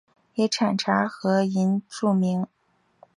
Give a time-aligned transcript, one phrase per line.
[0.33, 2.47] 以产茶和银著名。